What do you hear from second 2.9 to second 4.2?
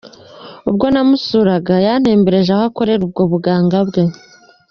ubwo buganga bwe.